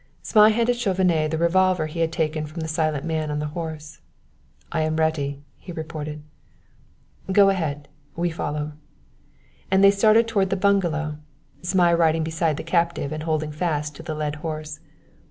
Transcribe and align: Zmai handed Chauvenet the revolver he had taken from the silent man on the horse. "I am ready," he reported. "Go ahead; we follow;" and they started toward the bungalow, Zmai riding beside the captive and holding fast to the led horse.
Zmai 0.25 0.49
handed 0.49 0.77
Chauvenet 0.77 1.29
the 1.29 1.37
revolver 1.37 1.85
he 1.85 1.99
had 1.99 2.11
taken 2.11 2.47
from 2.47 2.61
the 2.61 2.67
silent 2.67 3.05
man 3.05 3.29
on 3.29 3.37
the 3.37 3.49
horse. 3.53 3.99
"I 4.71 4.81
am 4.81 4.95
ready," 4.95 5.43
he 5.59 5.71
reported. 5.71 6.23
"Go 7.31 7.49
ahead; 7.49 7.87
we 8.15 8.31
follow;" 8.31 8.71
and 9.69 9.83
they 9.83 9.91
started 9.91 10.27
toward 10.27 10.49
the 10.49 10.55
bungalow, 10.57 11.17
Zmai 11.63 11.93
riding 11.93 12.23
beside 12.23 12.57
the 12.57 12.63
captive 12.63 13.11
and 13.11 13.21
holding 13.21 13.51
fast 13.51 13.95
to 13.97 14.01
the 14.01 14.15
led 14.15 14.37
horse. 14.37 14.79